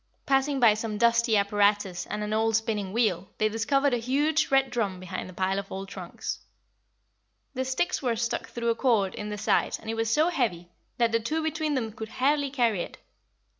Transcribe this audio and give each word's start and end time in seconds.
Passing 0.25 0.59
by 0.59 0.73
some 0.73 0.97
dusty 0.97 1.37
apparatus 1.37 2.07
and 2.07 2.23
an 2.23 2.33
old 2.33 2.55
spinning 2.55 2.91
wheel, 2.91 3.29
they 3.37 3.49
discovered 3.49 3.93
a 3.93 3.97
huge 3.97 4.49
red 4.49 4.71
drum 4.71 4.99
behind 4.99 5.29
a 5.29 5.33
pile 5.33 5.59
of 5.59 5.71
old 5.71 5.89
trunks. 5.89 6.39
The 7.53 7.63
sticks 7.65 8.01
were 8.01 8.15
stuck 8.15 8.47
through 8.49 8.69
a 8.69 8.75
cord 8.75 9.13
in 9.13 9.29
the 9.29 9.37
side 9.37 9.77
and 9.79 9.91
it 9.91 9.95
was 9.95 10.09
so 10.09 10.29
heavy 10.29 10.69
that 10.97 11.11
the 11.11 11.19
two 11.19 11.43
between 11.43 11.75
them 11.75 11.91
could 11.91 12.09
hardly 12.09 12.49
carry 12.49 12.81
it. 12.81 12.97